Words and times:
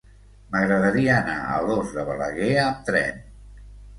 M'agradaria 0.53 1.17
anar 1.17 1.35
a 1.41 1.51
Alòs 1.59 1.93
de 1.97 2.05
Balaguer 2.09 2.49
amb 2.63 2.83
tren. 2.91 3.21